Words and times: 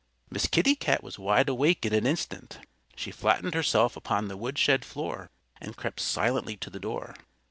Miss 0.31 0.47
Kitty 0.47 0.73
Cat 0.73 1.03
was 1.03 1.19
wide 1.19 1.47
awake 1.47 1.85
in 1.85 1.93
an 1.93 2.07
instant. 2.07 2.57
She 2.95 3.11
flattened 3.11 3.53
herself 3.53 3.95
upon 3.95 4.29
the 4.29 4.35
woodshed 4.35 4.83
floor 4.83 5.29
and 5.61 5.77
crept 5.77 5.99
silently 5.99 6.57
to 6.57 6.71
the 6.71 6.79
door. 6.79 7.13